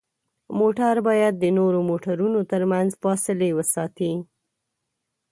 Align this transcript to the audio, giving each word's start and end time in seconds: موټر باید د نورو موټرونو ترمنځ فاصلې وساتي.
موټر 0.59 0.95
باید 1.07 1.33
د 1.37 1.45
نورو 1.57 1.79
موټرونو 1.89 2.39
ترمنځ 2.51 2.89
فاصلې 3.01 3.49
وساتي. 3.57 4.11